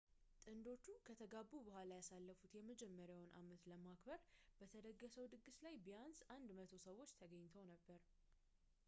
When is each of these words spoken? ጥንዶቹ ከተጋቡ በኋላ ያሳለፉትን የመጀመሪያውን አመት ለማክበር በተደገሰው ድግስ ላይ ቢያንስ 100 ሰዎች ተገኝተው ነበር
ጥንዶቹ 0.43 0.85
ከተጋቡ 1.07 1.51
በኋላ 1.67 1.89
ያሳለፉትን 1.99 2.57
የመጀመሪያውን 2.61 3.29
አመት 3.41 3.67
ለማክበር 3.71 4.19
በተደገሰው 4.61 5.29
ድግስ 5.35 5.59
ላይ 5.67 5.77
ቢያንስ 5.87 6.21
100 6.61 6.83
ሰዎች 6.87 7.13
ተገኝተው 7.21 7.67
ነበር 7.73 8.01